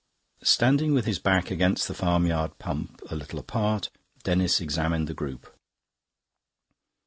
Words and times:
Standing 0.41 0.95
with 0.95 1.05
his 1.05 1.19
back 1.19 1.51
against 1.51 1.87
the 1.87 1.93
farmyard 1.93 2.57
pump, 2.57 3.03
a 3.11 3.15
little 3.15 3.37
apart, 3.37 3.91
Denis 4.23 4.59
examined 4.59 5.07
the 5.07 5.13
group. 5.13 5.55